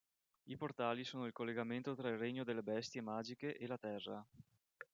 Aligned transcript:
I 0.45 0.57
portali 0.57 1.03
sono 1.03 1.27
il 1.27 1.31
collegamento 1.31 1.93
tra 1.93 2.09
il 2.09 2.17
regno 2.17 2.43
delle 2.43 2.63
bestie 2.63 3.01
magiche 3.01 3.55
e 3.55 3.67
la 3.67 3.77
Terra. 3.77 4.27